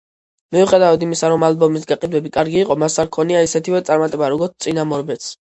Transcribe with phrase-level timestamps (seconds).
[0.55, 5.31] მიუხედავად იმისა, რომ ალბომის გაყიდვები კარგი იყო, მას არ ჰქონია ისეთივე წარმატება, როგორც წინამორბედს.